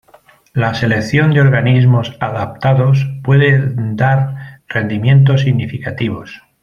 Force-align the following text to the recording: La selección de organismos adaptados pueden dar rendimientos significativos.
La 0.53 0.73
selección 0.73 1.31
de 1.31 1.41
organismos 1.41 2.17
adaptados 2.19 3.05
pueden 3.23 3.95
dar 3.95 4.61
rendimientos 4.67 5.41
significativos. 5.41 6.41